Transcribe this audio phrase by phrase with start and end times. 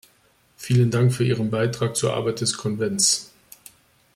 [0.57, 3.31] Vielen Dank für Ihren Beitrag zur Arbeit des Konvents.